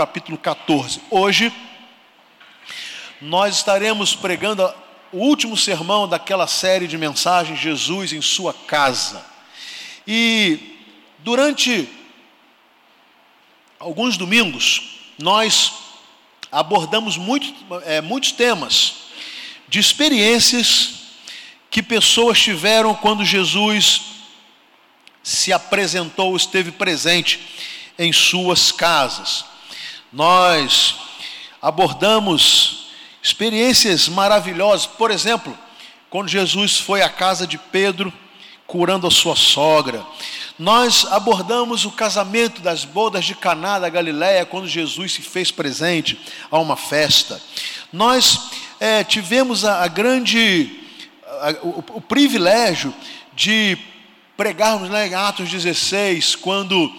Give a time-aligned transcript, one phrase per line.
[0.00, 0.98] capítulo 14.
[1.10, 1.52] Hoje
[3.20, 4.62] nós estaremos pregando
[5.12, 9.22] o último sermão daquela série de mensagens Jesus em sua casa.
[10.06, 10.78] E
[11.18, 11.86] durante
[13.78, 15.70] alguns domingos nós
[16.50, 17.54] abordamos muito,
[17.84, 18.94] é, muitos temas
[19.68, 20.94] de experiências
[21.70, 24.00] que pessoas tiveram quando Jesus
[25.22, 27.38] se apresentou, esteve presente
[27.98, 29.50] em suas casas.
[30.12, 30.96] Nós
[31.62, 32.90] abordamos
[33.22, 35.56] experiências maravilhosas, por exemplo,
[36.08, 38.12] quando Jesus foi à casa de Pedro
[38.66, 40.04] curando a sua sogra.
[40.58, 46.18] Nós abordamos o casamento das bodas de Caná da Galiléia quando Jesus se fez presente
[46.50, 47.40] a uma festa.
[47.92, 50.80] Nós é, tivemos a, a grande
[51.24, 52.92] a, o, o, privilégio
[53.34, 53.78] de
[54.36, 56.92] pregarmos lá em Atos 16, quando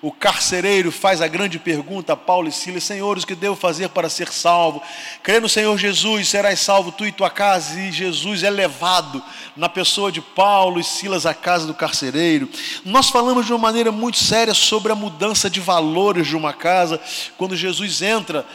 [0.00, 3.88] o carcereiro faz a grande pergunta a Paulo e Silas: Senhores, o que devo fazer
[3.88, 4.80] para ser salvo?
[5.24, 7.80] Crê no Senhor Jesus, serás salvo tu e tua casa.
[7.80, 9.20] E Jesus é levado
[9.56, 12.48] na pessoa de Paulo e Silas à casa do carcereiro.
[12.84, 17.00] Nós falamos de uma maneira muito séria sobre a mudança de valores de uma casa,
[17.36, 18.46] quando Jesus entra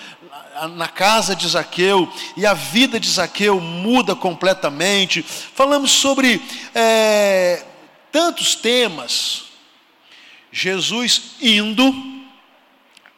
[0.75, 5.22] na casa de Zaqueu e a vida de Zaqueu muda completamente.
[5.22, 6.42] Falamos sobre
[6.73, 7.66] é,
[8.12, 9.53] tantos temas
[10.54, 11.92] Jesus indo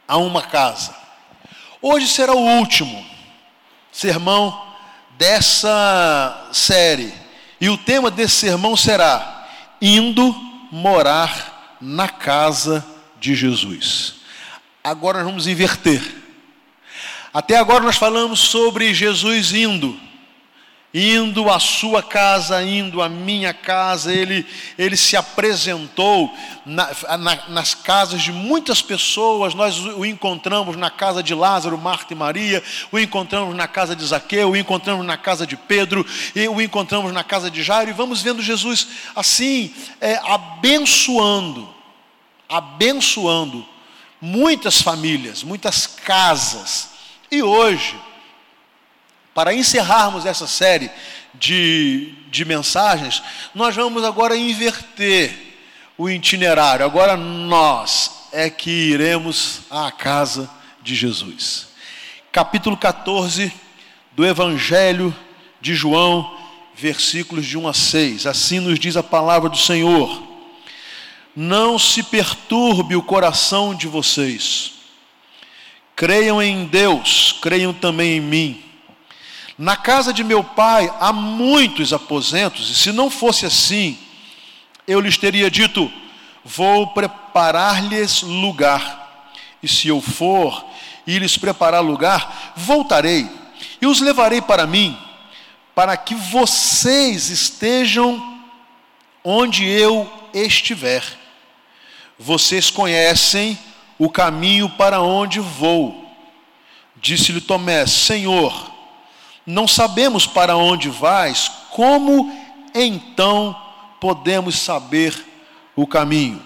[0.07, 0.95] a uma casa.
[1.81, 3.05] Hoje será o último
[3.91, 4.65] sermão
[5.17, 7.13] dessa série.
[7.59, 9.47] E o tema desse sermão será:
[9.81, 10.33] Indo
[10.71, 12.85] morar na casa
[13.19, 14.15] de Jesus.
[14.81, 16.01] Agora nós vamos inverter.
[17.33, 19.99] Até agora nós falamos sobre Jesus indo
[20.97, 24.45] indo à sua casa, indo à minha casa, ele,
[24.77, 26.33] ele se apresentou
[26.65, 32.13] na, na, nas casas de muitas pessoas, nós o encontramos na casa de Lázaro, Marta
[32.13, 36.47] e Maria, o encontramos na casa de Zaqueu, o encontramos na casa de Pedro, e
[36.47, 41.67] o encontramos na casa de Jairo, e vamos vendo Jesus assim, é, abençoando,
[42.47, 43.65] abençoando
[44.21, 46.91] muitas famílias, muitas casas,
[47.29, 47.99] e hoje,
[49.35, 50.89] para encerrarmos essa série
[51.33, 53.21] de, de mensagens,
[53.53, 55.57] nós vamos agora inverter
[55.97, 56.85] o itinerário.
[56.85, 60.49] Agora nós é que iremos à casa
[60.81, 61.67] de Jesus.
[62.31, 63.51] Capítulo 14
[64.13, 65.13] do Evangelho
[65.59, 66.37] de João,
[66.73, 68.27] versículos de 1 a 6.
[68.27, 70.23] Assim nos diz a palavra do Senhor:
[71.35, 74.71] Não se perturbe o coração de vocês.
[75.93, 78.64] Creiam em Deus, creiam também em mim.
[79.57, 83.97] Na casa de meu pai há muitos aposentos, e se não fosse assim,
[84.85, 85.91] eu lhes teria dito:
[86.43, 89.29] Vou preparar-lhes lugar,
[89.63, 90.65] e se eu for
[91.07, 93.29] e lhes preparar lugar, voltarei
[93.81, 94.97] e os levarei para mim,
[95.73, 98.39] para que vocês estejam
[99.23, 101.03] onde eu estiver.
[102.17, 103.57] Vocês conhecem
[103.97, 106.05] o caminho para onde vou.
[106.97, 108.74] Disse-lhe Tomé: Senhor,
[109.45, 112.31] não sabemos para onde vais, como
[112.73, 113.55] então
[114.01, 115.13] podemos saber
[115.75, 116.41] o caminho?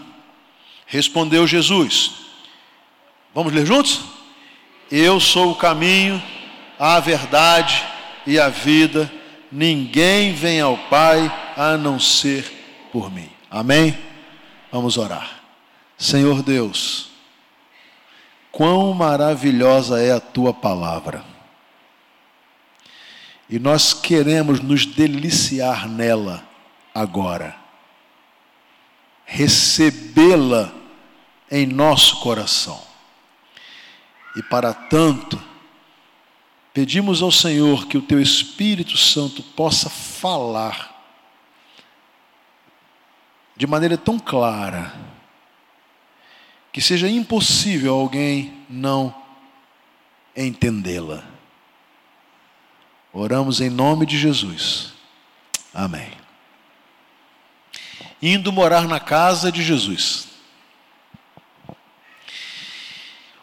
[0.85, 2.11] Respondeu Jesus.
[3.33, 4.01] Vamos ler juntos?
[4.91, 6.21] Eu sou o caminho,
[6.77, 7.83] a verdade
[8.25, 9.09] e a vida.
[9.51, 13.29] Ninguém vem ao Pai a não ser por mim.
[13.49, 13.97] Amém?
[14.71, 15.41] Vamos orar.
[15.97, 17.09] Senhor Deus,
[18.51, 21.28] quão maravilhosa é a tua palavra
[23.49, 26.47] e nós queremos nos deliciar nela
[26.93, 27.55] agora,
[29.25, 30.71] recebê-la
[31.49, 32.79] em nosso coração.
[34.35, 35.41] E para tanto,
[36.71, 40.95] pedimos ao Senhor que o Teu Espírito Santo possa falar
[43.55, 44.93] de maneira tão clara
[46.71, 49.13] que seja impossível alguém não
[50.37, 51.38] entendê-la.
[53.19, 54.93] Oramos em nome de Jesus.
[55.73, 56.09] Amém.
[58.21, 60.29] Indo morar na casa de Jesus.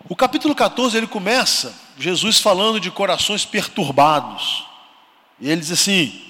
[0.08, 4.64] O capítulo 14 ele começa Jesus falando de corações perturbados.
[5.38, 6.22] E ele diz assim: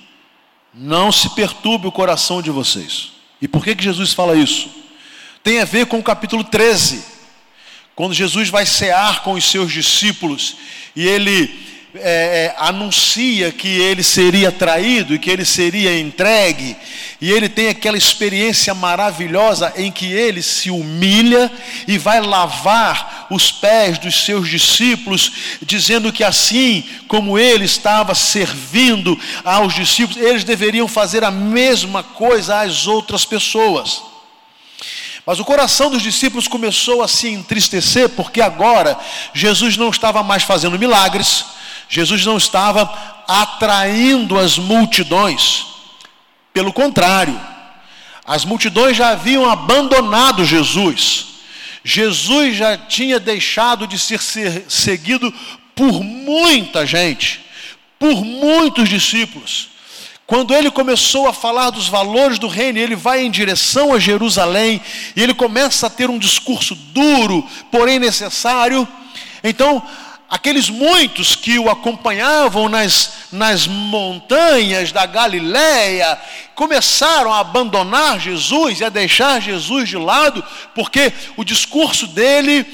[0.75, 3.13] Não se perturbe o coração de vocês.
[3.41, 4.69] E por que, que Jesus fala isso?
[5.45, 7.05] Tem a ver com o capítulo 13,
[7.95, 10.57] quando Jesus vai cear com os seus discípulos
[10.97, 16.77] e ele é, é, anuncia que ele seria traído e que ele seria entregue,
[17.21, 21.51] e ele tem aquela experiência maravilhosa em que ele se humilha
[21.87, 25.33] e vai lavar os pés dos seus discípulos,
[25.63, 32.61] dizendo que assim como ele estava servindo aos discípulos, eles deveriam fazer a mesma coisa
[32.61, 34.03] às outras pessoas.
[35.27, 38.97] Mas o coração dos discípulos começou a se entristecer, porque agora
[39.35, 41.45] Jesus não estava mais fazendo milagres,
[41.89, 42.93] Jesus não estava
[43.29, 45.67] atraindo as multidões.
[46.53, 47.39] Pelo contrário,
[48.27, 51.27] as multidões já haviam abandonado Jesus.
[51.85, 54.21] Jesus já tinha deixado de ser
[54.69, 55.33] seguido
[55.75, 57.41] por muita gente,
[57.99, 59.69] por muitos discípulos.
[60.27, 64.81] Quando ele começou a falar dos valores do reino, ele vai em direção a Jerusalém,
[65.15, 68.89] e ele começa a ter um discurso duro, porém necessário.
[69.45, 69.81] Então,
[70.29, 76.19] aqueles muitos que o acompanhavam nas, nas montanhas da Galiléia
[76.55, 80.45] começaram a abandonar Jesus e a deixar Jesus de lado,
[80.75, 82.67] porque o discurso dele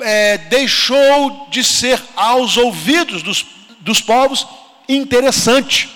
[0.00, 3.46] é, deixou de ser aos ouvidos dos,
[3.80, 4.46] dos povos
[4.88, 5.88] interessante.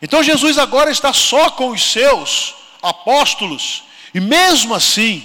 [0.00, 5.22] Então Jesus agora está só com os seus apóstolos, e mesmo assim,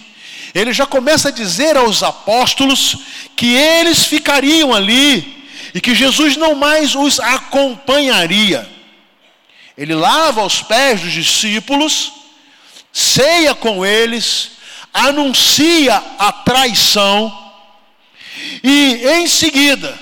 [0.58, 2.98] ele já começa a dizer aos apóstolos
[3.36, 8.68] que eles ficariam ali e que Jesus não mais os acompanharia.
[9.78, 12.12] Ele lava os pés dos discípulos,
[12.92, 14.52] ceia com eles,
[14.94, 17.46] anuncia a traição
[18.64, 19.98] e em seguida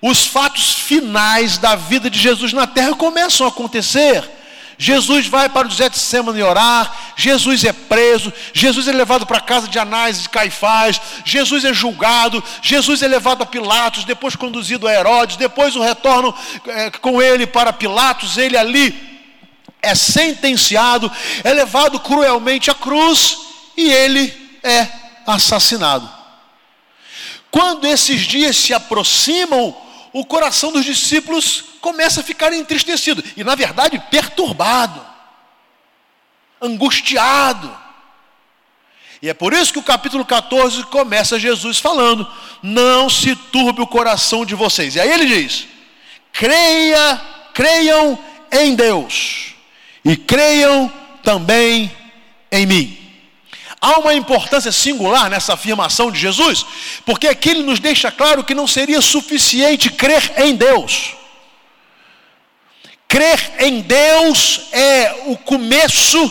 [0.00, 4.37] os fatos finais da vida de Jesus na terra começam a acontecer.
[4.80, 9.66] Jesus vai para o Getsemane orar, Jesus é preso, Jesus é levado para a casa
[9.66, 14.86] de Anás e de Caifás, Jesus é julgado, Jesus é levado a Pilatos, depois conduzido
[14.86, 16.32] a Herodes, depois o retorno
[16.68, 18.94] é, com ele para Pilatos, ele ali
[19.82, 21.10] é sentenciado,
[21.42, 23.36] é levado cruelmente à cruz
[23.76, 24.32] e ele
[24.62, 24.86] é
[25.26, 26.08] assassinado.
[27.50, 29.76] Quando esses dias se aproximam,
[30.12, 35.04] o coração dos discípulos começa a ficar entristecido e, na verdade, perturbado,
[36.60, 37.74] angustiado.
[39.20, 42.26] E é por isso que o capítulo 14 começa Jesus falando:
[42.62, 44.94] Não se turbe o coração de vocês.
[44.94, 45.66] E aí ele diz:
[46.32, 47.20] Creia,
[47.52, 48.18] creiam
[48.52, 49.54] em Deus
[50.04, 51.90] e creiam também
[52.50, 52.97] em mim.
[53.80, 56.66] Há uma importância singular nessa afirmação de Jesus,
[57.06, 61.14] porque aqui ele nos deixa claro que não seria suficiente crer em Deus.
[63.06, 66.30] Crer em Deus é o começo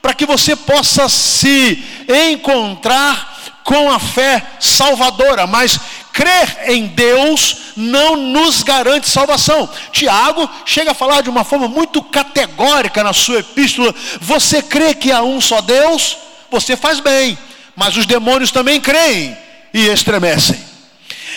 [0.00, 1.82] para que você possa se
[2.30, 5.80] encontrar com a fé salvadora, mas
[6.12, 9.68] crer em Deus não nos garante salvação.
[9.90, 15.10] Tiago chega a falar de uma forma muito categórica na sua epístola: você crê que
[15.10, 16.18] há um só Deus?
[16.54, 17.36] Você faz bem,
[17.74, 19.36] mas os demônios também creem
[19.72, 20.58] e estremecem.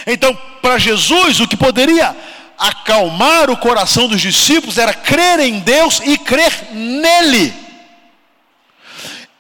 [0.06, 2.16] Então, para Jesus, o que poderia
[2.58, 7.54] acalmar o coração dos discípulos era crer em Deus e crer nele,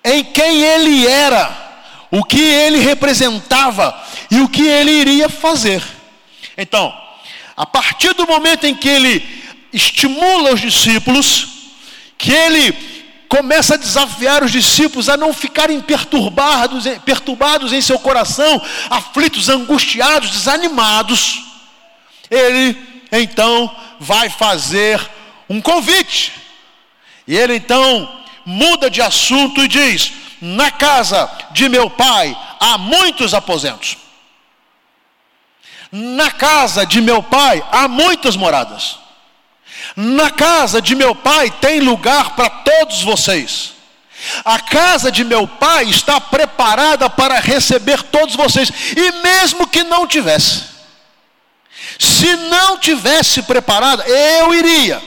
[0.03, 1.65] em quem ele era,
[2.09, 3.95] o que ele representava
[4.31, 5.83] e o que ele iria fazer.
[6.57, 6.93] Então,
[7.55, 11.47] a partir do momento em que ele estimula os discípulos,
[12.17, 12.96] que ele
[13.27, 20.31] começa a desafiar os discípulos a não ficarem perturbados, perturbados em seu coração, aflitos, angustiados,
[20.31, 21.43] desanimados.
[22.29, 22.77] Ele
[23.11, 24.99] então vai fazer
[25.49, 26.33] um convite.
[27.27, 33.33] E ele então muda de assunto e diz: Na casa de meu pai há muitos
[33.33, 33.97] aposentos.
[35.91, 39.06] Na casa de meu pai há muitas moradas.
[39.95, 43.73] Na casa de meu pai tem lugar para todos vocês.
[44.43, 50.07] A casa de meu pai está preparada para receber todos vocês, e mesmo que não
[50.07, 50.63] tivesse,
[51.99, 55.01] se não tivesse preparada, eu iria,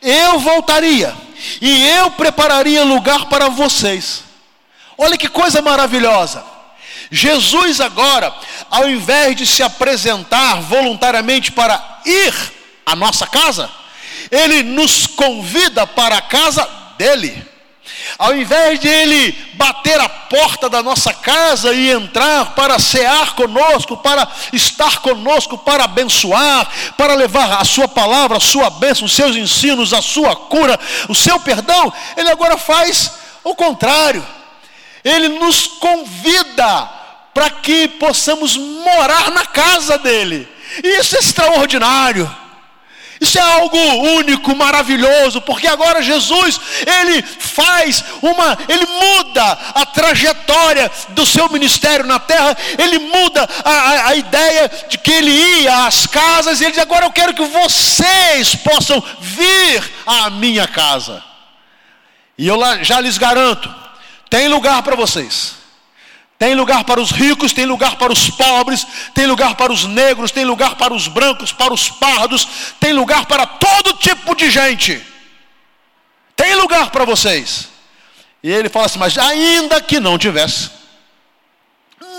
[0.00, 1.14] eu voltaria,
[1.60, 4.22] e eu prepararia lugar para vocês.
[4.96, 6.44] Olha que coisa maravilhosa.
[7.10, 8.32] Jesus agora,
[8.70, 13.70] ao invés de se apresentar voluntariamente para ir a nossa casa,
[14.30, 17.52] ele nos convida para a casa dele.
[18.18, 23.96] Ao invés de ele bater a porta da nossa casa e entrar para cear conosco,
[23.96, 29.34] para estar conosco, para abençoar, para levar a sua palavra, a sua bênção, os seus
[29.34, 33.12] ensinos, a sua cura, o seu perdão, ele agora faz
[33.42, 34.24] o contrário.
[35.04, 36.88] Ele nos convida
[37.34, 40.48] para que possamos morar na casa dele
[40.84, 42.41] Isso é extraordinário.
[43.22, 43.78] Isso é algo
[44.16, 52.04] único, maravilhoso, porque agora Jesus, ele faz uma, ele muda a trajetória do seu ministério
[52.04, 56.64] na terra, ele muda a, a, a ideia de que ele ia às casas, e
[56.64, 61.22] ele diz: agora eu quero que vocês possam vir à minha casa.
[62.36, 63.72] E eu já lhes garanto,
[64.28, 65.61] tem lugar para vocês.
[66.42, 68.84] Tem lugar para os ricos, tem lugar para os pobres,
[69.14, 72.48] tem lugar para os negros, tem lugar para os brancos, para os pardos,
[72.80, 75.00] tem lugar para todo tipo de gente.
[76.34, 77.68] Tem lugar para vocês.
[78.42, 80.68] E ele fala assim: Mas ainda que não tivesse,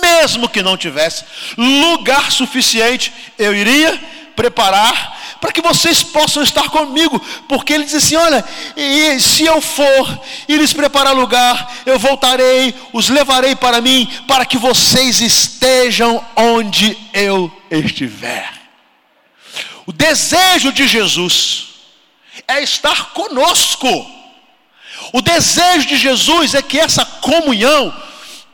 [0.02, 1.26] mesmo que não tivesse
[1.58, 4.02] lugar suficiente, eu iria
[4.36, 8.46] preparar para que vocês possam estar comigo, porque ele diz assim: olha,
[8.78, 14.46] e se eu for e lhes preparar lugar, eu voltarei, os levarei para mim, para
[14.46, 18.52] que vocês estejam onde eu estiver.
[19.86, 21.74] O desejo de Jesus
[22.48, 23.88] é estar conosco.
[25.12, 27.94] O desejo de Jesus é que essa comunhão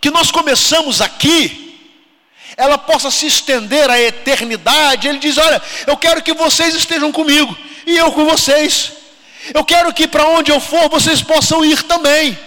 [0.02, 1.69] que nós começamos aqui,
[2.60, 5.08] ela possa se estender à eternidade.
[5.08, 8.92] Ele diz: Olha, eu quero que vocês estejam comigo e eu com vocês.
[9.54, 12.38] Eu quero que para onde eu for vocês possam ir também.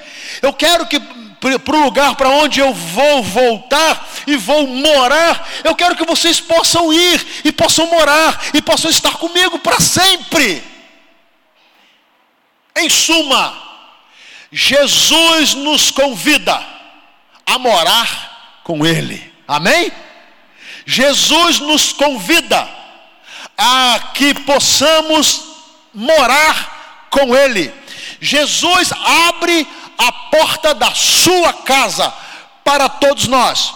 [0.42, 5.74] Eu quero que para o lugar para onde eu vou voltar e vou morar, eu
[5.74, 10.62] quero que vocês possam ir e possam morar e possam estar comigo para sempre.
[12.76, 13.60] Em suma,
[14.52, 16.64] Jesus nos convida
[17.46, 19.31] a morar com Ele.
[19.52, 19.92] Amém?
[20.86, 22.66] Jesus nos convida
[23.58, 25.42] a que possamos
[25.92, 27.70] morar com Ele.
[28.18, 28.92] Jesus
[29.28, 29.68] abre
[29.98, 32.10] a porta da sua casa
[32.64, 33.74] para todos nós.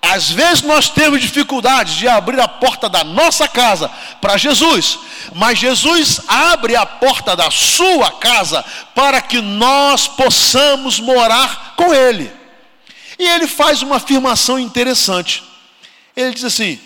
[0.00, 5.00] Às vezes nós temos dificuldades de abrir a porta da nossa casa para Jesus,
[5.34, 12.37] mas Jesus abre a porta da sua casa para que nós possamos morar com Ele.
[13.18, 15.42] E ele faz uma afirmação interessante.
[16.14, 16.80] Ele diz assim: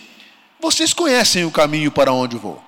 [0.58, 2.62] Vocês conhecem o caminho para onde vou.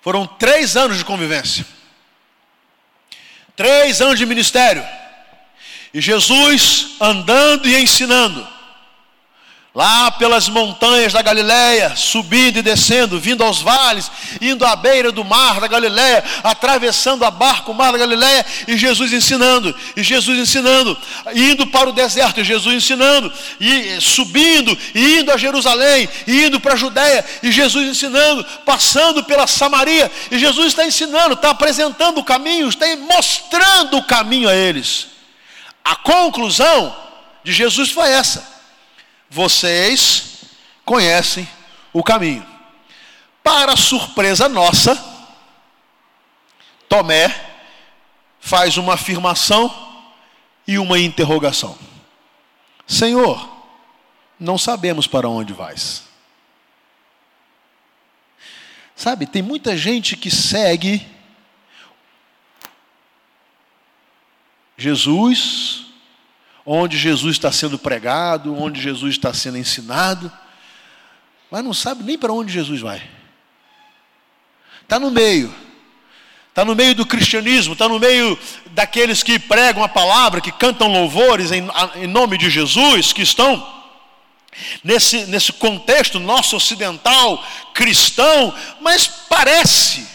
[0.00, 1.66] Foram três anos de convivência,
[3.56, 4.86] três anos de ministério,
[5.94, 8.53] e Jesus andando e ensinando
[9.74, 14.08] lá pelas montanhas da Galileia, subindo e descendo, vindo aos vales,
[14.40, 18.76] indo à beira do mar da Galileia, atravessando a barca o mar da Galileia, e
[18.76, 20.96] Jesus ensinando, e Jesus ensinando,
[21.34, 26.60] indo para o deserto, e Jesus ensinando, e subindo, e indo a Jerusalém, e indo
[26.60, 32.18] para a Judéia, e Jesus ensinando, passando pela Samaria, e Jesus está ensinando, está apresentando
[32.18, 35.08] o caminho, está mostrando o caminho a eles.
[35.84, 36.94] A conclusão
[37.42, 38.53] de Jesus foi essa
[39.34, 40.44] vocês
[40.84, 41.48] conhecem
[41.92, 42.46] o caminho.
[43.42, 44.94] Para surpresa nossa,
[46.88, 47.28] Tomé
[48.38, 49.74] faz uma afirmação
[50.68, 51.76] e uma interrogação:
[52.86, 53.50] Senhor,
[54.38, 56.04] não sabemos para onde vais.
[58.94, 61.04] Sabe, tem muita gente que segue
[64.78, 65.83] Jesus,
[66.64, 70.32] onde Jesus está sendo pregado, onde Jesus está sendo ensinado,
[71.50, 73.02] mas não sabe nem para onde Jesus vai.
[74.82, 75.54] Está no meio,
[76.48, 78.38] está no meio do cristianismo, está no meio
[78.70, 81.66] daqueles que pregam a palavra, que cantam louvores em,
[81.96, 83.84] em nome de Jesus, que estão
[84.82, 90.06] nesse, nesse contexto nosso ocidental cristão, mas parece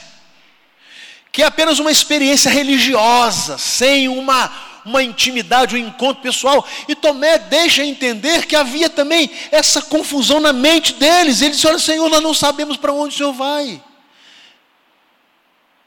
[1.32, 6.66] que é apenas uma experiência religiosa, sem uma uma intimidade, um encontro pessoal.
[6.88, 11.42] E Tomé deixa entender que havia também essa confusão na mente deles.
[11.42, 13.82] Ele disse: Olha, Senhor, nós não sabemos para onde o Senhor vai.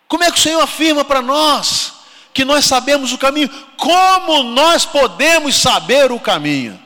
[0.09, 1.95] Como é que o Senhor afirma para nós
[2.35, 3.49] que nós sabemos o caminho?
[3.77, 6.81] Como nós podemos saber o caminho?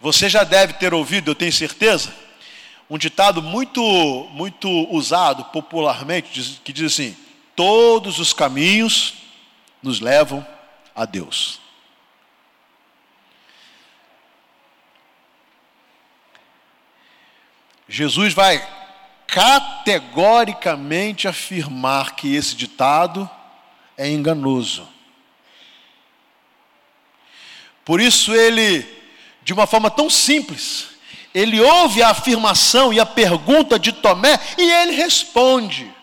[0.00, 2.12] Você já deve ter ouvido, eu tenho certeza,
[2.88, 3.80] um ditado muito,
[4.32, 7.16] muito usado popularmente, que diz assim:
[7.60, 9.12] todos os caminhos
[9.82, 10.46] nos levam
[10.96, 11.60] a Deus.
[17.86, 18.66] Jesus vai
[19.26, 23.28] categoricamente afirmar que esse ditado
[23.94, 24.88] é enganoso.
[27.84, 28.88] Por isso ele,
[29.42, 30.88] de uma forma tão simples,
[31.34, 35.99] ele ouve a afirmação e a pergunta de Tomé e ele responde: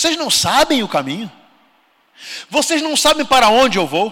[0.00, 1.30] Vocês não sabem o caminho?
[2.48, 4.10] Vocês não sabem para onde eu vou.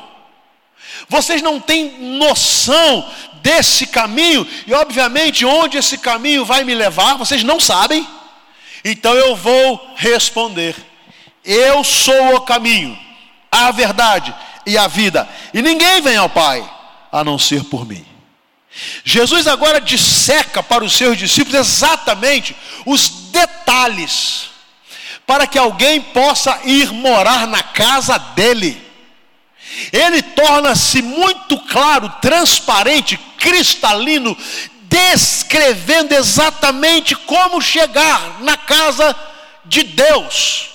[1.09, 7.42] Vocês não têm noção desse caminho e, obviamente, onde esse caminho vai me levar, vocês
[7.42, 8.07] não sabem.
[8.85, 10.76] Então eu vou responder:
[11.42, 12.99] Eu sou o caminho,
[13.50, 14.35] a verdade
[14.66, 16.71] e a vida, e ninguém vem ao Pai
[17.11, 18.04] a não ser por mim.
[19.04, 22.54] Jesus agora disseca para os seus discípulos exatamente
[22.85, 24.58] os detalhes
[25.29, 28.83] para que alguém possa ir morar na casa dele.
[29.93, 34.35] Ele torna-se muito claro, transparente, cristalino,
[34.85, 39.15] descrevendo exatamente como chegar na casa
[39.67, 40.71] de Deus.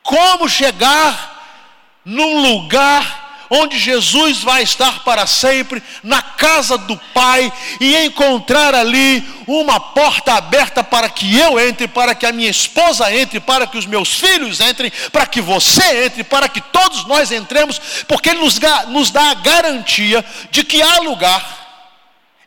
[0.00, 7.96] Como chegar num lugar onde Jesus vai estar para sempre, na casa do Pai, e
[7.96, 13.40] encontrar ali uma porta aberta para que eu entre, para que a minha esposa entre,
[13.40, 17.80] para que os meus filhos entrem, para que você entre, para que todos nós entremos,
[18.06, 18.56] porque Ele nos,
[18.88, 21.44] nos dá a garantia de que há lugar,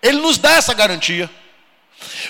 [0.01, 1.29] Ele nos dá essa garantia,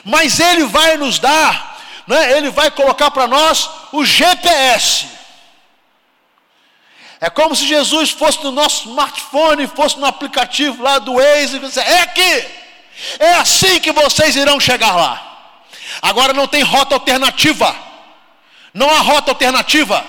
[0.03, 5.13] mas Ele vai nos dar, né, Ele vai colocar para nós o GPS
[7.23, 11.59] é como se Jesus fosse no nosso smartphone, fosse no aplicativo lá do Waze e
[11.59, 12.45] dissesse, é aqui,
[13.17, 15.55] é assim que vocês irão chegar lá.
[16.01, 17.73] Agora não tem rota alternativa,
[18.73, 20.03] não há rota alternativa.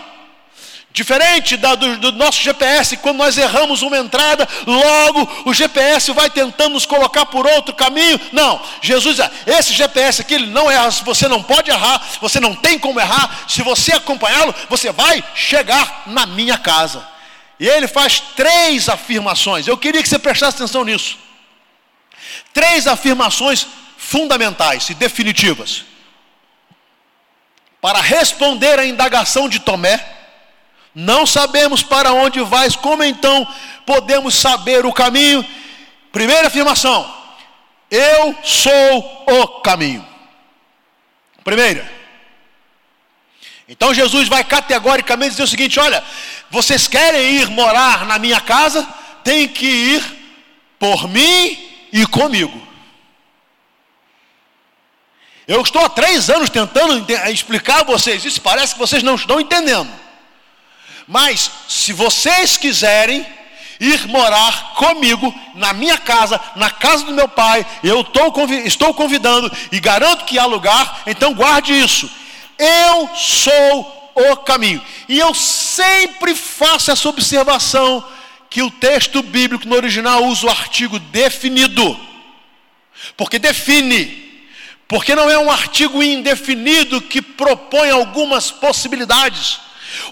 [0.94, 6.30] Diferente da, do, do, nosso GPS, quando nós erramos uma entrada, logo o GPS vai
[6.30, 8.20] tentando nos colocar por outro caminho.
[8.30, 12.78] Não, Jesus, esse GPS aqui ele não erra, você não pode errar, você não tem
[12.78, 13.44] como errar.
[13.48, 17.04] Se você acompanhá-lo, você vai chegar na minha casa.
[17.58, 19.66] E ele faz três afirmações.
[19.66, 21.18] Eu queria que você prestasse atenção nisso.
[22.52, 23.66] Três afirmações
[23.98, 25.84] fundamentais e definitivas.
[27.80, 30.14] Para responder à indagação de Tomé,
[30.94, 33.46] não sabemos para onde vais, como então
[33.84, 35.44] podemos saber o caminho?
[36.12, 37.12] Primeira afirmação:
[37.90, 40.06] Eu sou o caminho.
[41.42, 41.92] Primeira.
[43.68, 46.04] Então Jesus vai categoricamente dizer o seguinte: olha,
[46.48, 48.86] vocês querem ir morar na minha casa?
[49.24, 50.04] Tem que ir
[50.78, 51.58] por mim
[51.92, 52.62] e comigo.
[55.46, 59.40] Eu estou há três anos tentando explicar a vocês isso, parece que vocês não estão
[59.40, 60.03] entendendo.
[61.06, 63.26] Mas se vocês quiserem
[63.80, 68.06] ir morar comigo na minha casa, na casa do meu pai, eu
[68.64, 72.10] estou convidando e garanto que há lugar, então guarde isso.
[72.58, 74.82] Eu sou o caminho.
[75.08, 78.04] E eu sempre faço essa observação
[78.48, 81.98] que o texto bíblico no original usa o artigo definido.
[83.16, 84.22] Porque define.
[84.86, 89.58] Porque não é um artigo indefinido que propõe algumas possibilidades.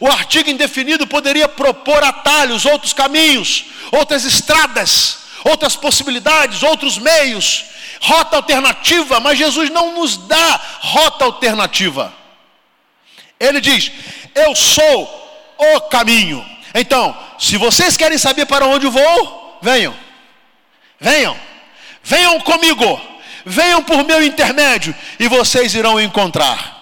[0.01, 7.65] O artigo indefinido poderia propor atalhos, outros caminhos, outras estradas, outras possibilidades, outros meios,
[8.01, 12.13] rota alternativa, mas Jesus não nos dá rota alternativa.
[13.39, 13.91] Ele diz:
[14.35, 15.23] Eu sou
[15.59, 16.45] o caminho.
[16.75, 19.95] Então, se vocês querem saber para onde vou, venham,
[20.99, 21.37] venham,
[22.03, 23.01] venham comigo,
[23.45, 26.81] venham por meu intermédio e vocês irão encontrar.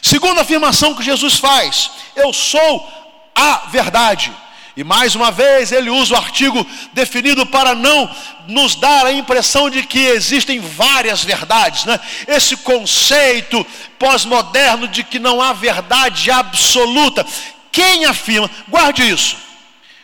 [0.00, 2.90] Segunda afirmação que Jesus faz: Eu sou
[3.34, 4.32] a verdade.
[4.76, 8.10] E mais uma vez ele usa o artigo definido para não
[8.46, 11.98] nos dar a impressão de que existem várias verdades, né?
[12.28, 13.66] Esse conceito
[13.98, 17.24] pós-moderno de que não há verdade absoluta.
[17.72, 18.50] Quem afirma?
[18.68, 19.36] Guarde isso.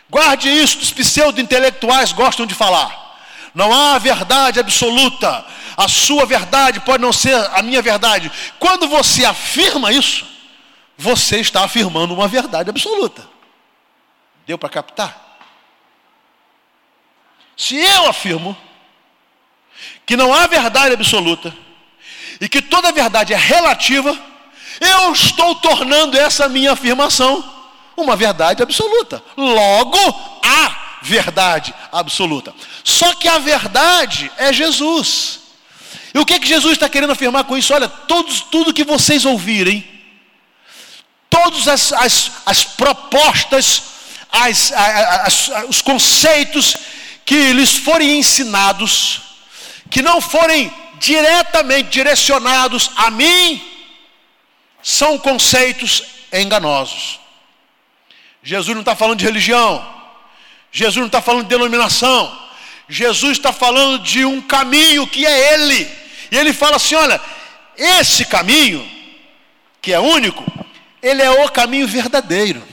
[0.09, 3.19] Guarde isso, os pseudo-intelectuais gostam de falar.
[3.53, 5.45] Não há verdade absoluta.
[5.77, 8.31] A sua verdade pode não ser a minha verdade.
[8.59, 10.32] Quando você afirma isso,
[10.97, 13.27] você está afirmando uma verdade absoluta.
[14.45, 15.37] Deu para captar?
[17.55, 18.55] Se eu afirmo
[20.05, 21.53] que não há verdade absoluta
[22.41, 24.17] e que toda verdade é relativa,
[24.79, 27.43] eu estou tornando essa minha afirmação
[27.95, 29.23] uma verdade absoluta.
[29.37, 29.97] Logo,
[30.43, 32.53] há verdade absoluta.
[32.83, 35.41] Só que a verdade é Jesus.
[36.13, 37.73] E o que, que Jesus está querendo afirmar com isso?
[37.73, 39.87] Olha, todos, tudo que vocês ouvirem,
[41.33, 43.81] todas as, as, as propostas,
[44.31, 46.77] as, as, os conceitos
[47.25, 49.21] que lhes forem ensinados,
[49.89, 53.61] que não forem diretamente direcionados a mim,
[54.83, 57.19] são conceitos enganosos.
[58.43, 59.83] Jesus não está falando de religião,
[60.71, 62.39] Jesus não está falando de denominação,
[62.87, 65.89] Jesus está falando de um caminho que é Ele.
[66.29, 67.19] E ele fala assim: olha,
[67.75, 68.87] esse caminho,
[69.81, 70.43] que é único,
[71.03, 72.63] ele é o caminho verdadeiro.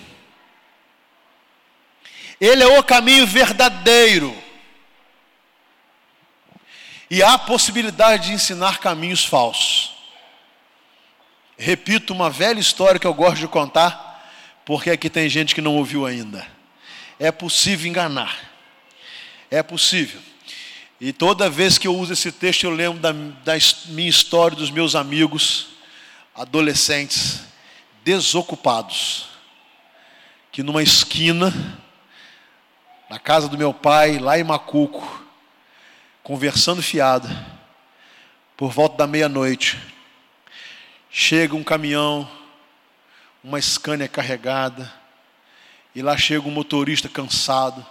[2.40, 4.34] Ele é o caminho verdadeiro.
[7.10, 9.96] E há possibilidade de ensinar caminhos falsos.
[11.58, 14.24] Repito uma velha história que eu gosto de contar,
[14.64, 16.46] porque aqui tem gente que não ouviu ainda.
[17.18, 18.38] É possível enganar.
[19.50, 20.20] É possível.
[21.00, 23.54] E toda vez que eu uso esse texto, eu lembro da, da
[23.86, 25.66] minha história dos meus amigos,
[26.34, 27.49] adolescentes,
[28.10, 29.28] desocupados,
[30.50, 31.54] que numa esquina,
[33.08, 35.24] na casa do meu pai, lá em Macuco,
[36.20, 37.28] conversando fiado,
[38.56, 39.78] por volta da meia-noite,
[41.08, 42.28] chega um caminhão,
[43.44, 44.92] uma Scania carregada,
[45.94, 47.86] e lá chega um motorista cansado,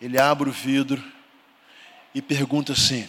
[0.00, 1.02] ele abre o vidro
[2.14, 3.08] e pergunta assim: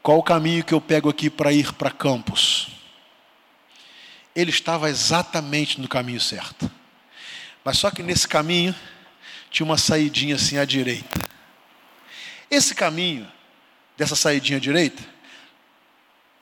[0.00, 2.79] qual o caminho que eu pego aqui para ir para Campos?
[4.34, 6.70] Ele estava exatamente no caminho certo,
[7.64, 8.74] mas só que nesse caminho
[9.50, 11.18] tinha uma saidinha assim à direita.
[12.50, 13.30] Esse caminho,
[13.96, 15.02] dessa saidinha à direita,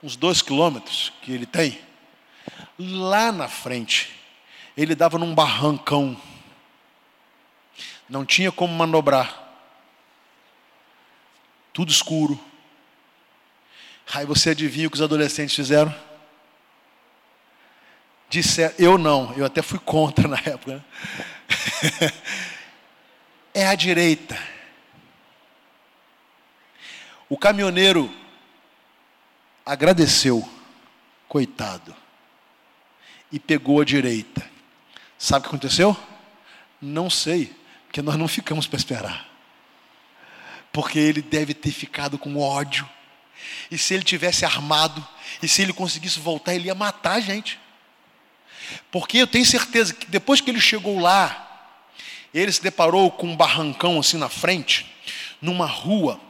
[0.03, 1.81] uns dois quilômetros que ele tem,
[2.79, 4.15] lá na frente,
[4.77, 6.17] ele dava num barrancão.
[8.09, 9.47] Não tinha como manobrar.
[11.73, 12.41] Tudo escuro.
[14.15, 15.95] Aí você adivinha o que os adolescentes fizeram?
[18.29, 20.75] Disseram, eu não, eu até fui contra na época.
[20.75, 20.83] Né?
[23.55, 24.39] é a direita.
[27.29, 28.13] O caminhoneiro
[29.65, 30.49] agradeceu,
[31.29, 31.95] coitado,
[33.31, 34.49] e pegou a direita.
[35.19, 35.97] Sabe o que aconteceu?
[36.81, 37.55] Não sei,
[37.87, 39.29] porque nós não ficamos para esperar.
[40.73, 42.89] Porque ele deve ter ficado com ódio.
[43.71, 45.07] E se ele tivesse armado,
[45.43, 47.59] e se ele conseguisse voltar, ele ia matar a gente.
[48.91, 51.45] Porque eu tenho certeza que depois que ele chegou lá,
[52.33, 54.87] ele se deparou com um barrancão assim na frente,
[55.41, 56.21] numa rua,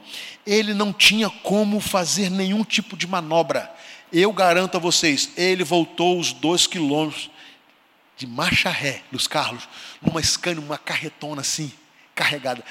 [0.45, 3.71] ele não tinha como fazer nenhum tipo de manobra.
[4.11, 7.29] Eu garanto a vocês, ele voltou os dois quilômetros
[8.17, 9.67] de marcha ré, Luiz Carlos,
[10.01, 11.71] numa Scania, uma carretona assim,
[12.15, 12.63] carregada.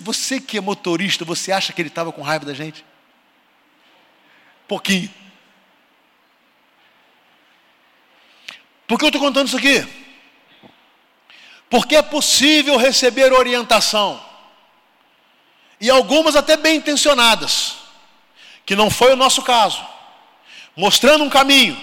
[0.00, 2.84] Você que é motorista, você acha que ele estava com raiva da gente?
[4.66, 5.10] Pouquinho.
[8.88, 9.86] Por que eu estou contando isso aqui?
[11.68, 14.18] Porque é possível receber orientação
[15.78, 17.74] e algumas até bem intencionadas,
[18.64, 19.84] que não foi o nosso caso,
[20.74, 21.76] mostrando um caminho.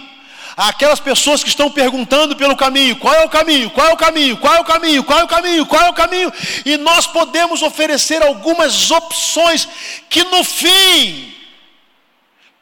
[0.58, 4.38] Aquelas pessoas que estão perguntando pelo caminho, qual é o caminho, qual é o caminho,
[4.38, 6.34] qual é o caminho, qual é o caminho, qual é o caminho,
[6.65, 9.68] e nós podemos oferecer algumas opções
[10.10, 11.36] que no fim,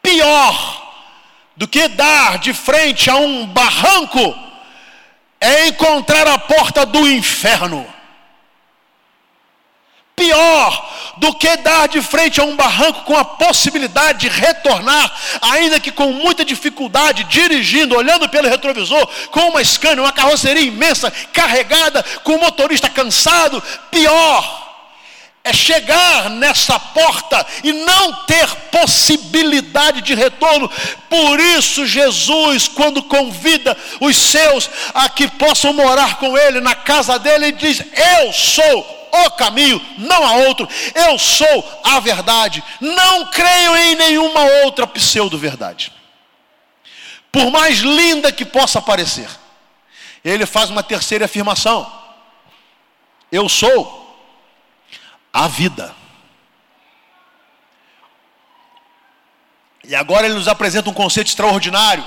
[0.01, 0.83] pior
[1.55, 4.35] do que dar de frente a um barranco,
[5.39, 7.93] é encontrar a porta do inferno
[10.15, 15.11] pior do que dar de frente a um barranco com a possibilidade de retornar,
[15.41, 21.11] ainda que com muita dificuldade, dirigindo, olhando pelo retrovisor, com uma Scania, uma carroceria imensa,
[21.31, 23.61] carregada, com o motorista cansado.
[23.91, 24.62] Pior
[25.45, 30.71] é chegar nessa porta e não ter possibilidade de retorno.
[31.09, 37.19] Por isso, Jesus, quando convida os seus a que possam morar com Ele na casa
[37.19, 40.67] dele, ele diz: Eu sou o caminho, não há outro.
[40.95, 42.63] Eu sou a verdade.
[42.79, 45.91] Não creio em nenhuma outra pseudo-verdade.
[47.29, 49.27] Por mais linda que possa parecer.
[50.23, 51.91] Ele faz uma terceira afirmação.
[53.29, 54.02] Eu sou
[55.33, 55.93] a vida.
[59.83, 62.05] E agora ele nos apresenta um conceito extraordinário,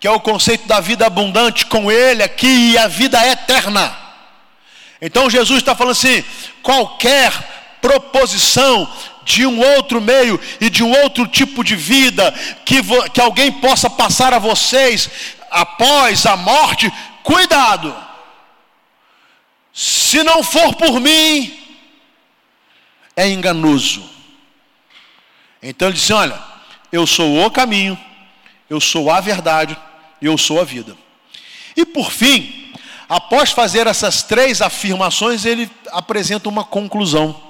[0.00, 3.96] que é o conceito da vida abundante, com ele aqui e a vida eterna.
[5.00, 6.22] Então Jesus está falando assim:
[6.62, 7.32] qualquer
[7.80, 8.90] proposição
[9.24, 12.32] de um outro meio e de um outro tipo de vida
[12.64, 12.80] que,
[13.12, 15.08] que alguém possa passar a vocês
[15.50, 16.92] após a morte,
[17.22, 17.94] cuidado.
[19.72, 21.63] Se não for por mim,
[23.16, 24.08] é enganoso.
[25.62, 26.42] Então ele disse: Olha,
[26.92, 27.98] eu sou o caminho,
[28.68, 29.76] eu sou a verdade,
[30.20, 30.96] eu sou a vida.
[31.76, 32.64] E por fim,
[33.08, 37.40] Após fazer essas três afirmações, ele apresenta uma conclusão.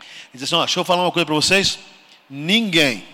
[0.00, 1.78] Ele diz assim: deixa eu falar uma coisa para vocês.
[2.30, 3.04] Ninguém,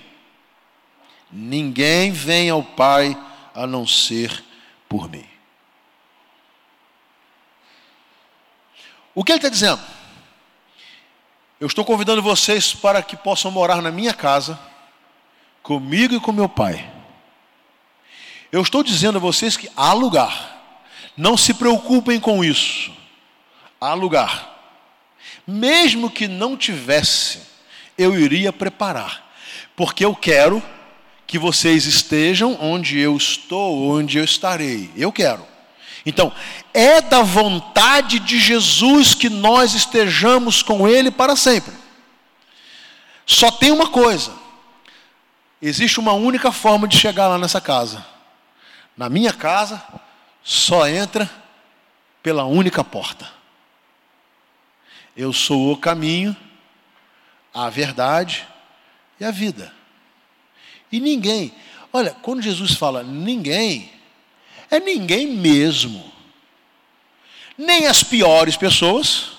[1.30, 3.16] ninguém vem ao Pai
[3.54, 4.44] a não ser
[4.88, 5.24] por mim.
[9.14, 9.80] O que ele está dizendo?
[11.62, 14.58] Eu estou convidando vocês para que possam morar na minha casa,
[15.62, 16.92] comigo e com meu pai.
[18.50, 20.82] Eu estou dizendo a vocês que há lugar.
[21.16, 22.90] Não se preocupem com isso.
[23.80, 24.58] há lugar.
[25.46, 27.42] Mesmo que não tivesse,
[27.96, 29.32] eu iria preparar,
[29.76, 30.60] porque eu quero
[31.28, 34.90] que vocês estejam onde eu estou, onde eu estarei.
[34.96, 35.46] Eu quero.
[36.04, 36.32] Então,
[36.74, 41.72] é da vontade de Jesus que nós estejamos com Ele para sempre.
[43.24, 44.32] Só tem uma coisa:
[45.60, 48.04] existe uma única forma de chegar lá nessa casa.
[48.96, 49.82] Na minha casa,
[50.42, 51.30] só entra
[52.22, 53.30] pela única porta.
[55.16, 56.36] Eu sou o caminho,
[57.54, 58.46] a verdade
[59.20, 59.72] e a vida.
[60.90, 61.54] E ninguém,
[61.92, 63.90] olha, quando Jesus fala ninguém,
[64.72, 66.10] é ninguém mesmo.
[67.58, 69.32] Nem as piores pessoas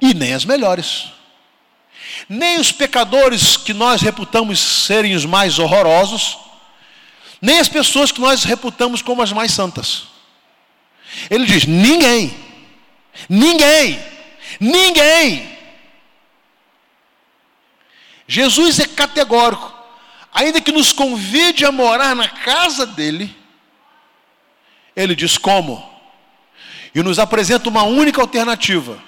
[0.00, 1.08] e nem as melhores.
[2.28, 6.38] Nem os pecadores que nós reputamos serem os mais horrorosos,
[7.42, 10.04] nem as pessoas que nós reputamos como as mais santas.
[11.28, 12.32] Ele diz: ninguém,
[13.28, 14.00] ninguém,
[14.60, 15.56] ninguém.
[18.28, 19.74] Jesus é categórico,
[20.32, 23.34] ainda que nos convide a morar na casa dele,
[24.96, 25.86] ele diz como?
[26.94, 28.98] E nos apresenta uma única alternativa.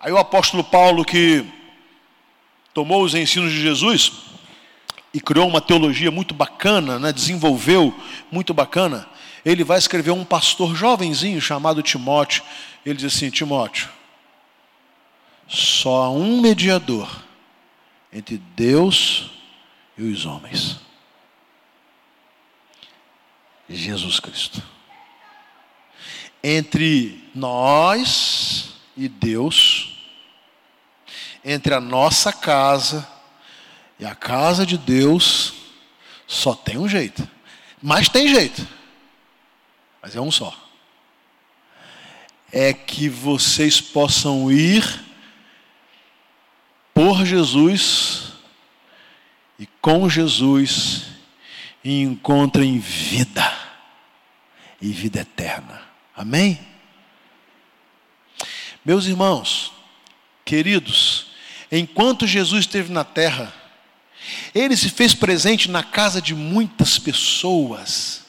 [0.00, 1.44] Aí o apóstolo Paulo, que
[2.72, 4.12] tomou os ensinos de Jesus
[5.12, 7.94] e criou uma teologia muito bacana, né, desenvolveu
[8.30, 9.06] muito bacana,
[9.44, 12.42] ele vai escrever um pastor jovenzinho chamado Timóteo.
[12.86, 13.88] Ele diz assim: Timóteo,
[15.46, 17.22] só há um mediador
[18.12, 19.30] entre Deus
[19.96, 20.87] e os homens
[23.68, 24.62] Jesus Cristo.
[26.42, 29.98] Entre nós e Deus,
[31.44, 33.06] entre a nossa casa
[33.98, 35.54] e a casa de Deus,
[36.26, 37.28] só tem um jeito.
[37.82, 38.66] Mas tem jeito.
[40.00, 40.56] Mas é um só.
[42.52, 45.04] É que vocês possam ir
[46.94, 48.32] por Jesus
[49.58, 51.17] e com Jesus
[51.84, 53.52] e encontrem vida
[54.80, 55.82] e vida eterna.
[56.14, 56.58] Amém?
[58.84, 59.72] Meus irmãos,
[60.44, 61.26] queridos,
[61.70, 63.52] enquanto Jesus esteve na terra,
[64.54, 68.24] ele se fez presente na casa de muitas pessoas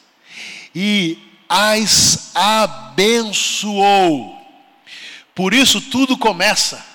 [0.74, 4.38] e as abençoou.
[5.34, 6.86] Por isso tudo começa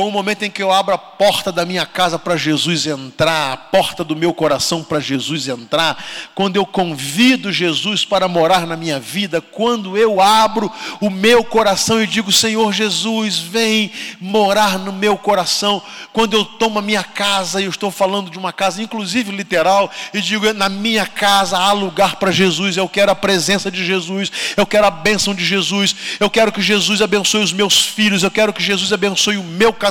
[0.00, 3.52] com o momento em que eu abro a porta da minha casa para Jesus entrar,
[3.52, 6.02] a porta do meu coração para Jesus entrar,
[6.34, 12.02] quando eu convido Jesus para morar na minha vida, quando eu abro o meu coração
[12.02, 15.82] e digo: Senhor Jesus, vem morar no meu coração,
[16.14, 19.90] quando eu tomo a minha casa, e eu estou falando de uma casa, inclusive literal,
[20.14, 24.32] e digo: na minha casa há lugar para Jesus, eu quero a presença de Jesus,
[24.56, 28.30] eu quero a bênção de Jesus, eu quero que Jesus abençoe os meus filhos, eu
[28.30, 29.89] quero que Jesus abençoe o meu casamento.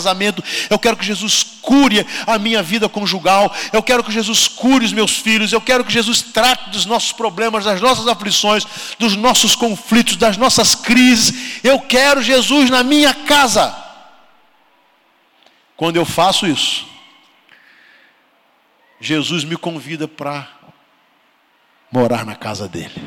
[0.70, 3.54] Eu quero que Jesus cure a minha vida conjugal.
[3.72, 5.52] Eu quero que Jesus cure os meus filhos.
[5.52, 8.66] Eu quero que Jesus trate dos nossos problemas, das nossas aflições,
[8.98, 11.64] dos nossos conflitos, das nossas crises.
[11.64, 13.76] Eu quero Jesus na minha casa.
[15.76, 16.86] Quando eu faço isso,
[19.00, 20.48] Jesus me convida para
[21.92, 23.02] morar na casa dele.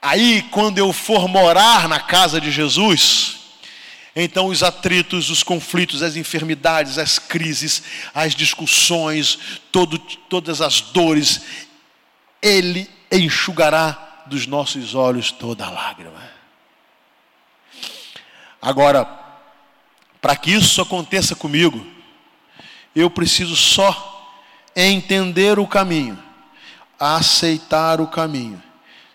[0.00, 3.43] Aí, quando eu for morar na casa de Jesus,
[4.16, 7.82] então, os atritos, os conflitos, as enfermidades, as crises,
[8.14, 11.42] as discussões, todo, todas as dores,
[12.40, 16.22] Ele enxugará dos nossos olhos toda lágrima.
[18.62, 19.04] Agora,
[20.20, 21.84] para que isso aconteça comigo,
[22.94, 24.32] eu preciso só
[24.76, 26.16] entender o caminho,
[26.98, 28.62] aceitar o caminho,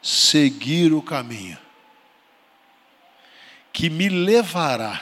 [0.01, 1.57] seguir o caminho
[3.71, 5.01] que me levará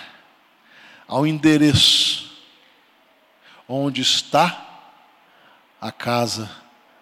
[1.08, 2.36] ao endereço
[3.68, 4.64] onde está
[5.80, 6.50] a casa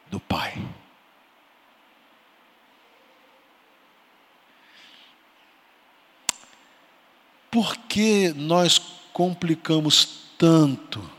[0.10, 0.54] do Pai.
[7.50, 8.78] Por que nós
[9.14, 11.10] complicamos tanto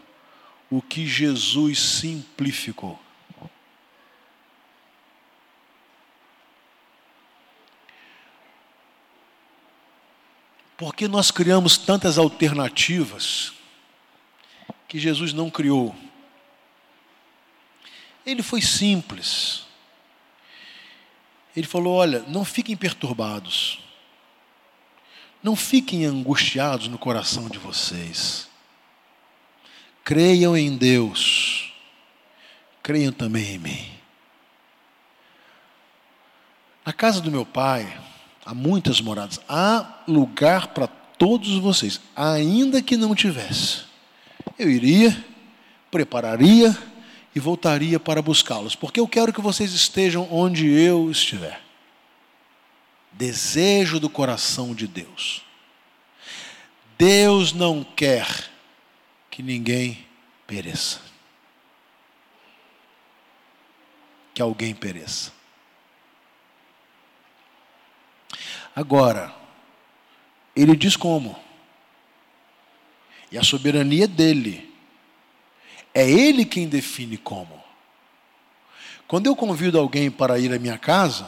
[0.69, 3.06] o que Jesus simplificou?
[10.77, 13.53] Porque nós criamos tantas alternativas
[14.87, 15.95] que Jesus não criou.
[18.25, 19.65] Ele foi simples.
[21.57, 23.81] Ele falou: olha, não fiquem perturbados.
[25.43, 28.49] Não fiquem angustiados no coração de vocês.
[30.05, 31.73] Creiam em Deus.
[32.83, 33.93] Creiam também em mim.
[36.85, 38.01] Na casa do meu pai,
[38.47, 39.41] Há muitas moradas.
[39.49, 42.01] Há lugar para todos vocês.
[42.15, 43.83] Ainda que não tivesse,
[44.57, 45.25] eu iria,
[45.91, 46.77] prepararia
[47.35, 51.61] e voltaria para buscá-los, porque eu quero que vocês estejam onde eu estiver.
[53.11, 55.43] Desejo do coração de Deus.
[56.97, 58.27] Deus não quer
[59.29, 60.07] que ninguém
[60.47, 61.01] pereça.
[64.33, 65.36] Que alguém pereça.
[68.77, 69.35] Agora,
[70.55, 71.35] ele diz como.
[73.33, 74.71] E a soberania é dele.
[75.95, 77.65] É ele quem define como.
[79.09, 81.27] Quando eu convido alguém para ir à minha casa,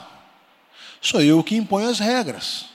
[1.00, 2.66] sou eu que imponho as regras.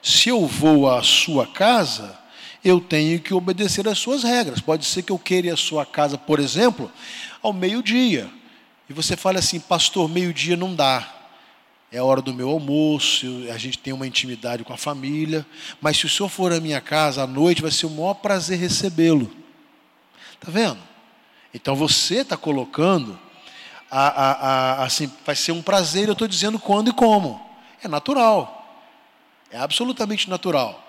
[0.00, 2.16] Se eu vou à sua casa,
[2.64, 4.60] eu tenho que obedecer às suas regras.
[4.60, 6.92] Pode ser que eu queira ir à sua casa, por exemplo,
[7.42, 8.30] ao meio-dia.
[8.88, 11.23] E você fala assim, pastor, meio-dia não dá.
[11.94, 15.46] É a hora do meu almoço, a gente tem uma intimidade com a família.
[15.80, 18.58] Mas se o senhor for à minha casa à noite, vai ser o maior prazer
[18.58, 19.30] recebê-lo.
[20.34, 20.80] Está vendo?
[21.54, 23.16] Então você está colocando,
[23.88, 27.40] a, a, a, assim, vai ser um prazer, eu estou dizendo quando e como.
[27.80, 28.82] É natural.
[29.48, 30.84] É absolutamente natural.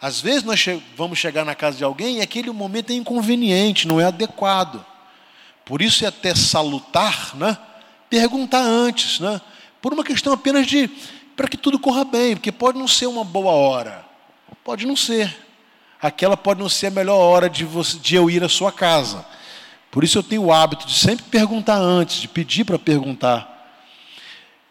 [0.00, 3.86] Às vezes nós che vamos chegar na casa de alguém e aquele momento é inconveniente,
[3.86, 4.82] não é adequado.
[5.66, 7.58] Por isso é até salutar, né?
[8.08, 9.38] Perguntar antes, né?
[9.80, 10.90] Por uma questão apenas de
[11.36, 14.04] para que tudo corra bem, porque pode não ser uma boa hora,
[14.64, 15.44] pode não ser.
[16.00, 19.24] Aquela pode não ser a melhor hora de, você, de eu ir à sua casa.
[19.90, 23.52] Por isso eu tenho o hábito de sempre perguntar antes, de pedir para perguntar.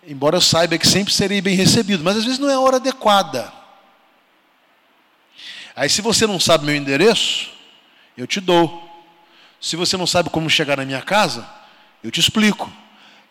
[0.07, 2.77] Embora eu saiba que sempre serei bem recebido, mas às vezes não é a hora
[2.77, 3.51] adequada.
[5.75, 7.49] Aí, se você não sabe meu endereço,
[8.15, 8.87] eu te dou.
[9.59, 11.47] Se você não sabe como chegar na minha casa,
[12.03, 12.71] eu te explico.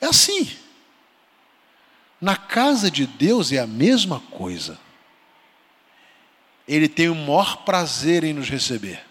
[0.00, 0.50] É assim.
[2.20, 4.78] Na casa de Deus é a mesma coisa.
[6.66, 9.04] Ele tem o maior prazer em nos receber.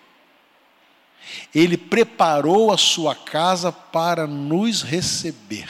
[1.54, 5.70] Ele preparou a sua casa para nos receber.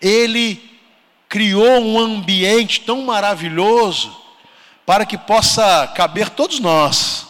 [0.00, 0.72] Ele
[1.28, 4.14] criou um ambiente tão maravilhoso
[4.84, 7.26] para que possa caber todos nós,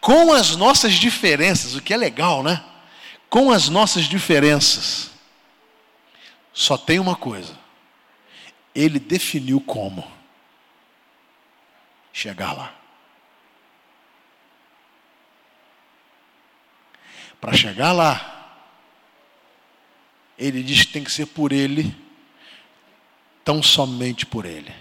[0.00, 2.62] com as nossas diferenças, o que é legal, né?
[3.28, 5.10] Com as nossas diferenças.
[6.52, 7.58] Só tem uma coisa:
[8.74, 10.06] Ele definiu como
[12.12, 12.74] chegar lá.
[17.40, 18.58] Para chegar lá,
[20.38, 21.96] ele diz que tem que ser por ele,
[23.44, 24.72] tão somente por ele.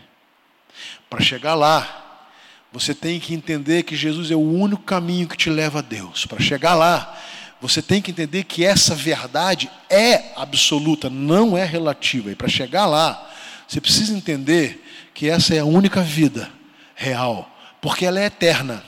[1.10, 2.28] Para chegar lá,
[2.72, 6.26] você tem que entender que Jesus é o único caminho que te leva a Deus.
[6.26, 7.18] Para chegar lá,
[7.62, 12.32] você tem que entender que essa verdade é absoluta, não é relativa.
[12.32, 13.30] E para chegar lá,
[13.70, 16.52] você precisa entender que essa é a única vida
[16.96, 17.48] real,
[17.80, 18.84] porque ela é eterna.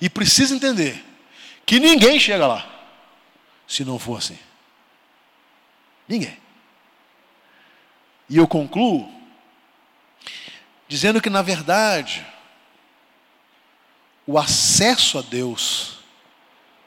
[0.00, 1.04] E precisa entender
[1.66, 2.64] que ninguém chega lá
[3.66, 4.38] se não for assim.
[6.06, 6.36] Ninguém.
[8.30, 9.12] E eu concluo
[10.86, 12.24] dizendo que, na verdade,
[14.24, 15.98] o acesso a Deus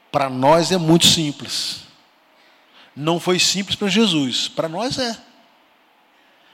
[0.10, 1.82] para nós é muito simples.
[2.96, 5.29] Não foi simples para Jesus, para nós é.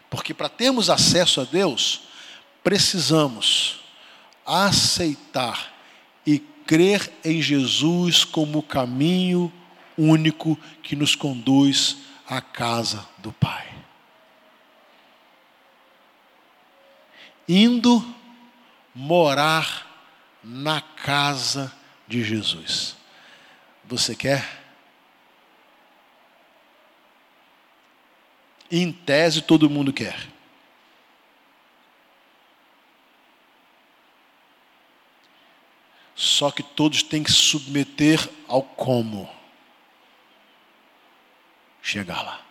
[0.09, 2.01] Porque para termos acesso a Deus,
[2.63, 3.79] precisamos
[4.45, 5.73] aceitar
[6.25, 9.51] e crer em Jesus como o caminho
[9.97, 13.73] único que nos conduz à casa do Pai.
[17.47, 18.03] Indo
[18.93, 19.85] morar
[20.43, 21.71] na casa
[22.07, 22.95] de Jesus.
[23.83, 24.64] Você quer?
[28.77, 30.27] Em tese, todo mundo quer.
[36.13, 39.33] Só que todos têm que se submeter ao como
[41.81, 42.41] chegar lá.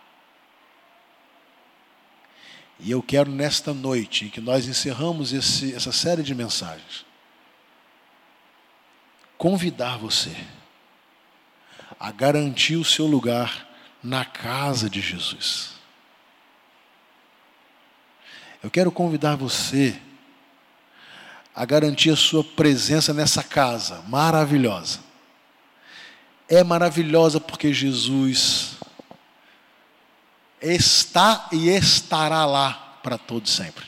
[2.79, 7.05] E eu quero nesta noite, em que nós encerramos esse, essa série de mensagens,
[9.37, 10.35] convidar você
[11.99, 13.69] a garantir o seu lugar
[14.01, 15.74] na casa de Jesus.
[18.65, 19.95] Eu quero convidar você
[21.55, 25.01] a garantir a sua presença nessa casa maravilhosa.
[26.49, 28.77] É maravilhosa porque Jesus
[30.59, 33.85] está e estará lá para todo sempre.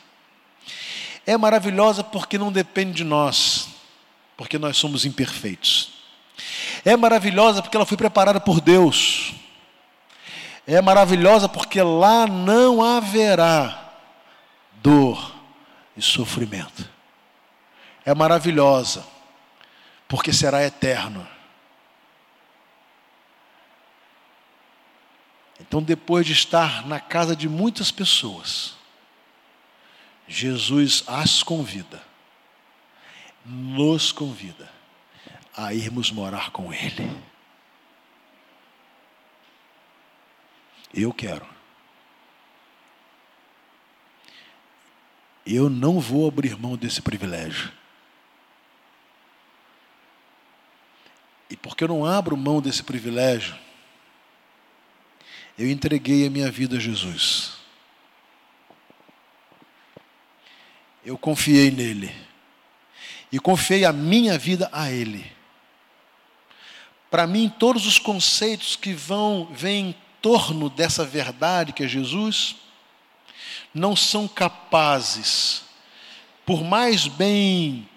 [1.26, 3.70] É maravilhosa porque não depende de nós
[4.36, 5.90] porque nós somos imperfeitos.
[6.84, 9.32] É maravilhosa porque ela foi preparada por Deus.
[10.64, 13.87] É maravilhosa porque lá não haverá
[14.82, 15.34] dor
[15.96, 16.88] e sofrimento.
[18.04, 19.06] É maravilhosa,
[20.06, 21.26] porque será eterno.
[25.60, 28.76] Então, depois de estar na casa de muitas pessoas,
[30.26, 32.02] Jesus as convida,
[33.44, 34.70] nos convida
[35.56, 37.10] a irmos morar com Ele.
[40.94, 41.57] Eu quero.
[45.50, 47.72] Eu não vou abrir mão desse privilégio.
[51.48, 53.56] E porque eu não abro mão desse privilégio,
[55.58, 57.54] eu entreguei a minha vida a Jesus.
[61.02, 62.14] Eu confiei nele.
[63.32, 65.32] E confiei a minha vida a ele.
[67.10, 72.67] Para mim, todos os conceitos que vão vêm em torno dessa verdade que é Jesus
[73.74, 75.62] não são capazes,
[76.44, 77.88] por mais bem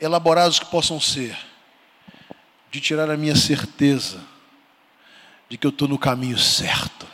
[0.00, 1.36] elaborados que possam ser,
[2.70, 4.22] de tirar a minha certeza
[5.48, 7.06] de que eu estou no caminho certo.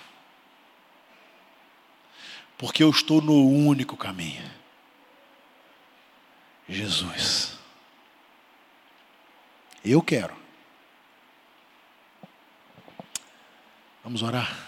[2.56, 4.48] Porque eu estou no único caminho.
[6.68, 7.58] Jesus.
[9.84, 10.36] Eu quero.
[14.04, 14.67] Vamos orar.